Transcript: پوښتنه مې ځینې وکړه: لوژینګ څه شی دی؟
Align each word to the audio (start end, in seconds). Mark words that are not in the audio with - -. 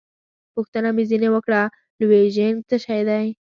پوښتنه 0.53 0.89
مې 0.95 1.03
ځینې 1.11 1.29
وکړه: 1.31 1.61
لوژینګ 1.99 2.57
څه 2.69 2.75
شی 2.85 3.01
دی؟ 3.09 3.25